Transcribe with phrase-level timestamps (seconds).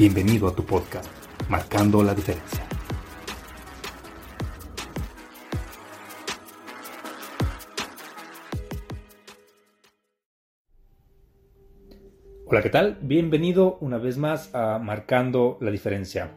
[0.00, 1.10] Bienvenido a tu podcast,
[1.50, 2.66] Marcando la Diferencia.
[12.46, 12.98] Hola, ¿qué tal?
[13.02, 16.32] Bienvenido una vez más a Marcando la Diferencia.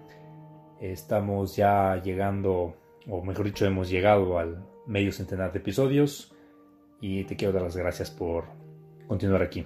[0.81, 2.75] Estamos ya llegando,
[3.07, 6.35] o mejor dicho, hemos llegado al medio centenar de episodios
[6.99, 8.43] y te quiero dar las gracias por
[9.07, 9.65] continuar aquí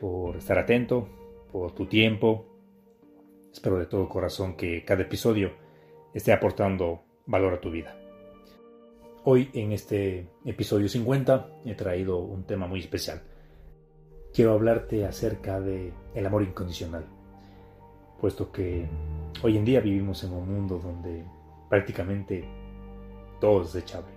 [0.00, 1.10] por estar atento,
[1.52, 2.55] por tu tiempo.
[3.56, 5.50] Espero de todo corazón que cada episodio
[6.12, 7.96] esté aportando valor a tu vida.
[9.24, 13.22] Hoy en este episodio 50 he traído un tema muy especial.
[14.34, 17.06] Quiero hablarte acerca de el amor incondicional,
[18.20, 18.86] puesto que
[19.42, 21.24] hoy en día vivimos en un mundo donde
[21.70, 22.44] prácticamente
[23.40, 24.12] todo es desechable.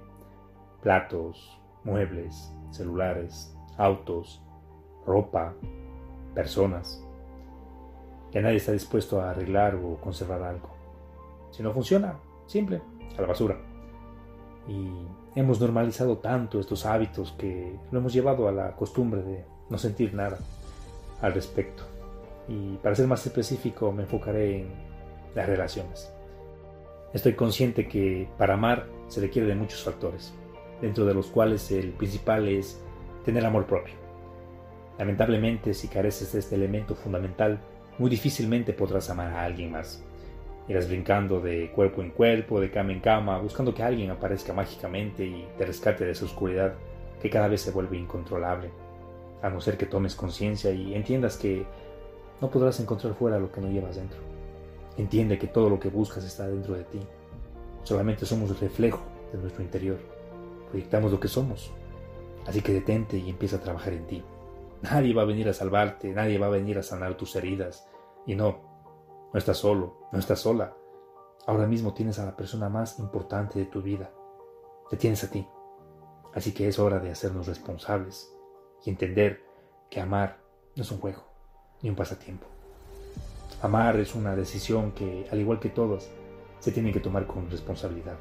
[0.82, 4.44] Platos, muebles, celulares, autos,
[5.06, 5.56] ropa,
[6.36, 7.06] personas.
[8.32, 10.70] Ya nadie está dispuesto a arreglar o conservar algo.
[11.52, 12.82] Si no funciona, simple,
[13.18, 13.58] a la basura.
[14.68, 14.92] Y
[15.36, 20.14] hemos normalizado tanto estos hábitos que lo hemos llevado a la costumbre de no sentir
[20.14, 20.38] nada
[21.22, 21.84] al respecto.
[22.48, 24.68] Y para ser más específico me enfocaré en
[25.36, 26.12] las relaciones.
[27.14, 30.34] Estoy consciente que para amar se requiere de muchos factores,
[30.82, 32.80] dentro de los cuales el principal es
[33.26, 33.96] tener amor propio.
[35.00, 37.60] Lamentablemente, si careces de este elemento fundamental,
[38.00, 40.04] muy difícilmente podrás amar a alguien más.
[40.68, 45.26] Irás brincando de cuerpo en cuerpo, de cama en cama, buscando que alguien aparezca mágicamente
[45.26, 46.74] y te rescate de esa oscuridad
[47.22, 48.72] que cada vez se vuelve incontrolable.
[49.42, 51.66] A no ser que tomes conciencia y entiendas que
[52.40, 54.20] no podrás encontrar fuera lo que no llevas dentro.
[54.98, 57.00] Entiende que todo lo que buscas está dentro de ti.
[57.84, 59.02] Solamente somos el reflejo
[59.34, 59.98] de nuestro interior.
[60.70, 61.72] Proyectamos lo que somos.
[62.46, 64.24] Así que detente y empieza a trabajar en ti.
[64.82, 67.89] Nadie va a venir a salvarte, nadie va a venir a sanar tus heridas.
[68.30, 68.60] Y no,
[69.34, 70.76] no estás solo, no estás sola.
[71.48, 74.12] Ahora mismo tienes a la persona más importante de tu vida.
[74.88, 75.48] Te tienes a ti.
[76.36, 78.32] Así que es hora de hacernos responsables
[78.86, 79.42] y entender
[79.90, 80.38] que amar
[80.76, 81.24] no es un juego
[81.82, 82.46] ni un pasatiempo.
[83.64, 86.08] Amar es una decisión que, al igual que todas,
[86.60, 88.20] se tiene que tomar con responsabilidad.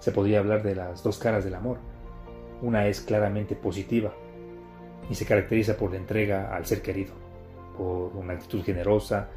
[0.00, 1.78] Se podría hablar de las dos caras del amor.
[2.60, 4.12] Una es claramente positiva
[5.08, 7.14] y se caracteriza por la entrega al ser querido,
[7.78, 9.28] por una actitud generosa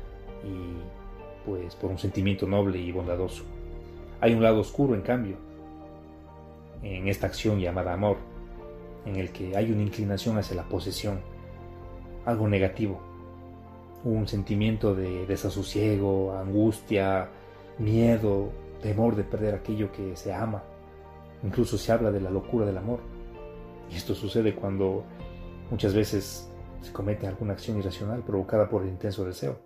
[0.44, 3.44] y pues por un sentimiento noble y bondadoso.
[4.20, 5.38] Hay un lado oscuro, en cambio,
[6.84, 8.18] en esta acción llamada amor,
[9.06, 11.22] en el que hay una inclinación hacia la posesión,
[12.26, 13.00] algo negativo,
[14.04, 17.30] un sentimiento de desasosiego, angustia,
[17.78, 18.52] miedo,
[18.82, 20.64] temor de perder aquello que se ama.
[21.44, 23.00] Incluso se habla de la locura del amor.
[23.92, 25.04] Y esto sucede cuando
[25.72, 26.51] Muchas veces
[26.82, 29.60] se comete alguna acción irracional provocada por el intenso deseo.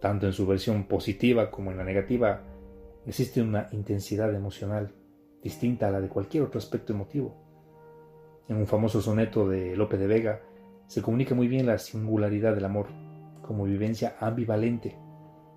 [0.00, 2.42] Tanto en su versión positiva como en la negativa,
[3.06, 4.92] existe una intensidad emocional
[5.42, 7.36] distinta a la de cualquier otro aspecto emotivo.
[8.48, 10.42] En un famoso soneto de Lope de Vega
[10.86, 12.88] se comunica muy bien la singularidad del amor
[13.40, 14.96] como vivencia ambivalente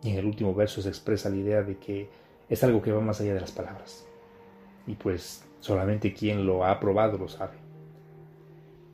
[0.01, 2.09] y en el último verso se expresa la idea de que
[2.47, 4.07] es algo que va más allá de las palabras.
[4.85, 7.64] Y pues solamente quien lo ha probado lo sabe.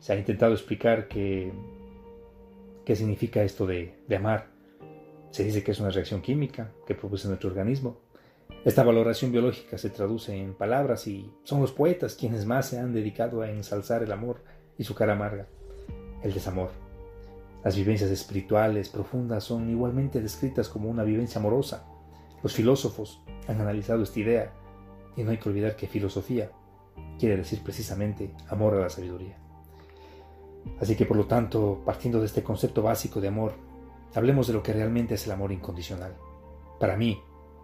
[0.01, 1.53] Se ha intentado explicar qué,
[2.83, 4.47] qué significa esto de, de amar.
[5.29, 7.99] Se dice que es una reacción química que produce nuestro organismo.
[8.65, 12.93] Esta valoración biológica se traduce en palabras y son los poetas quienes más se han
[12.93, 14.43] dedicado a ensalzar el amor
[14.75, 15.45] y su cara amarga,
[16.23, 16.71] el desamor.
[17.63, 21.85] Las vivencias espirituales profundas son igualmente descritas como una vivencia amorosa.
[22.41, 24.51] Los filósofos han analizado esta idea
[25.15, 26.49] y no hay que olvidar que filosofía
[27.19, 29.37] quiere decir precisamente amor a la sabiduría.
[30.79, 33.53] Así que por lo tanto, partiendo de este concepto básico de amor,
[34.13, 36.15] hablemos de lo que realmente es el amor incondicional.
[36.79, 37.21] Para mí,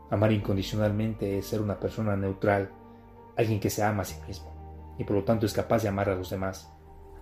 [0.10, 2.72] amar incondicionalmente es ser una persona neutral,
[3.36, 4.58] alguien que se ama a sí mismo
[4.98, 6.72] y por lo tanto es capaz de amar a los demás.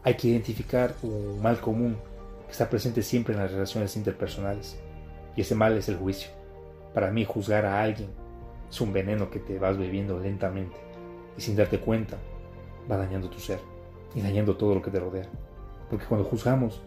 [0.03, 1.97] Hay que identificar un mal común
[2.45, 4.79] que está presente siempre en las relaciones interpersonales
[5.35, 6.29] y ese mal es el juicio.
[6.93, 8.09] Para mí juzgar a alguien
[8.69, 10.77] es un veneno que te vas bebiendo lentamente
[11.37, 12.17] y sin darte cuenta
[12.89, 13.59] va dañando tu ser
[14.13, 15.27] y dañando todo lo que te rodea.
[15.89, 16.81] Porque cuando juzgamos,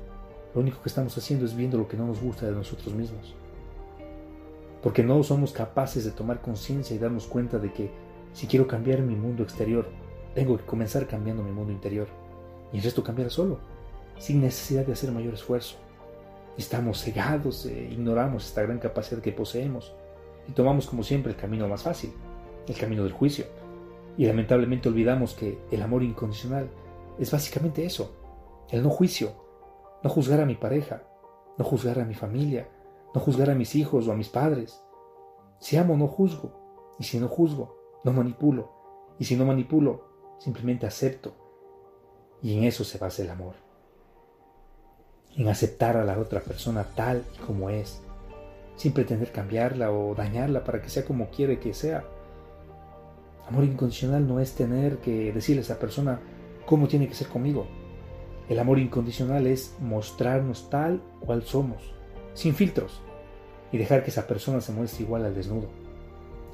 [0.55, 3.35] lo único que estamos haciendo es viendo lo que no nos gusta de nosotros mismos.
[4.83, 7.91] Porque no somos capaces de tomar conciencia y darnos cuenta de que
[8.33, 9.89] si quiero cambiar mi mundo exterior,
[10.35, 12.09] tengo que comenzar cambiando mi mundo interior.
[12.73, 13.59] Y el resto cambiará solo,
[14.19, 15.77] sin necesidad de hacer mayor esfuerzo.
[16.57, 19.93] Estamos cegados e ignoramos esta gran capacidad que poseemos
[20.49, 22.13] y tomamos como siempre el camino más fácil,
[22.67, 23.45] el camino del juicio.
[24.17, 26.69] Y lamentablemente olvidamos que el amor incondicional
[27.19, 28.13] es básicamente eso,
[28.71, 29.33] el no juicio,
[30.03, 31.03] no juzgar a mi pareja,
[31.57, 32.69] no juzgar a mi familia,
[33.15, 34.83] no juzgar a mis hijos o a mis padres.
[35.61, 38.71] Si amo, no juzgo, y si no juzgo, no manipulo,
[39.19, 40.05] y si no manipulo,
[40.39, 41.35] simplemente acepto.
[42.43, 43.55] Y en eso se basa el amor.
[45.37, 48.01] En aceptar a la otra persona tal y como es,
[48.77, 52.05] sin pretender cambiarla o dañarla para que sea como quiere que sea.
[53.49, 56.21] Amor incondicional no es tener que decirle a esa persona
[56.67, 57.67] cómo tiene que ser conmigo.
[58.49, 61.93] El amor incondicional es mostrarnos tal cual somos,
[62.33, 63.03] sin filtros,
[63.73, 65.69] y dejar que esa persona se muestre igual al desnudo.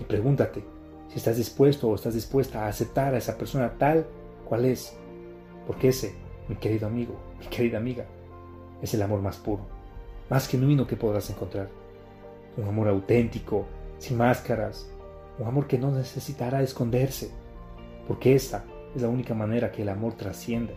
[0.01, 0.65] Y pregúntate,
[1.09, 4.07] si estás dispuesto o estás dispuesta a aceptar a esa persona tal
[4.45, 4.97] cual es.
[5.67, 6.15] Porque ese,
[6.49, 8.05] mi querido amigo, mi querida amiga,
[8.83, 9.63] es el amor más puro,
[10.29, 11.69] más genuino que podrás encontrar.
[12.57, 13.67] Un amor auténtico,
[13.99, 14.91] sin máscaras,
[15.39, 17.31] un amor que no necesitará esconderse,
[18.09, 18.65] porque esa
[18.95, 20.75] es la única manera que el amor trasciende.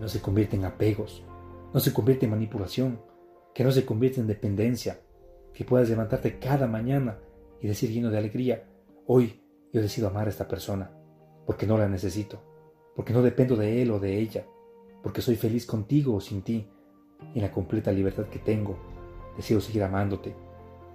[0.00, 1.24] No se convierte en apegos,
[1.72, 3.00] no se convierte en manipulación,
[3.54, 5.00] que no se convierte en dependencia,
[5.52, 7.18] que puedas levantarte cada mañana
[7.60, 8.64] y decir lleno de alegría,
[9.06, 10.90] Hoy yo decido amar a esta persona
[11.44, 12.40] porque no la necesito,
[12.96, 14.46] porque no dependo de él o de ella,
[15.02, 16.66] porque soy feliz contigo o sin ti,
[17.34, 18.78] y en la completa libertad que tengo,
[19.36, 20.34] decido seguir amándote,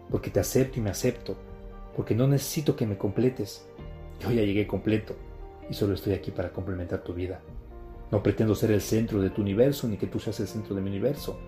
[0.09, 1.35] porque te acepto y me acepto,
[1.95, 3.69] porque no necesito que me completes.
[4.19, 5.15] Yo ya llegué completo
[5.69, 7.41] y solo estoy aquí para complementar tu vida.
[8.11, 10.81] No pretendo ser el centro de tu universo ni que tú seas el centro de
[10.81, 11.39] mi universo.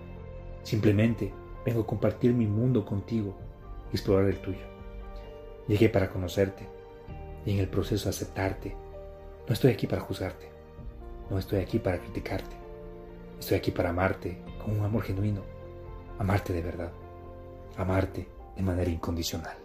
[0.62, 1.32] Simplemente
[1.66, 3.36] vengo a compartir mi mundo contigo
[3.92, 4.64] y explorar el tuyo.
[5.66, 6.68] Llegué para conocerte
[7.44, 8.76] y en el proceso aceptarte.
[9.46, 10.50] No estoy aquí para juzgarte.
[11.30, 12.56] No estoy aquí para criticarte.
[13.38, 15.42] Estoy aquí para amarte con un amor genuino.
[16.18, 16.92] Amarte de verdad.
[17.76, 19.61] Amarte de manera incondicional.